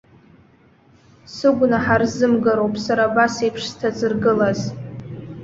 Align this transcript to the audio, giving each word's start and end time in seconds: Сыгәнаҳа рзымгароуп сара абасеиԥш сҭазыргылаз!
Сыгәнаҳа 1.33 1.95
рзымгароуп 2.01 2.75
сара 2.85 3.03
абасеиԥш 3.07 3.63
сҭазыргылаз! 3.71 4.59